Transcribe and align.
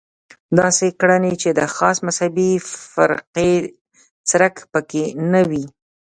داسې 0.59 0.87
کړنې 0.99 1.33
چې 1.41 1.49
د 1.59 1.61
خاصې 1.75 2.01
مذهبي 2.07 2.51
فرقې 2.93 3.53
څرک 4.29 4.55
به 4.63 4.67
په 4.71 4.79
کې 4.89 5.03
نه 5.31 5.41
وي. 5.49 5.65